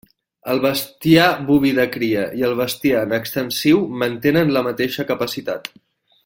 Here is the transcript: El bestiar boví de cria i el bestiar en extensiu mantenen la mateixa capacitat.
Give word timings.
El 0.53 0.61
bestiar 0.61 1.27
boví 1.49 1.73
de 1.81 1.85
cria 1.97 2.23
i 2.39 2.45
el 2.49 2.57
bestiar 2.63 3.03
en 3.09 3.13
extensiu 3.21 3.85
mantenen 4.05 4.55
la 4.57 4.65
mateixa 4.71 5.07
capacitat. 5.13 5.71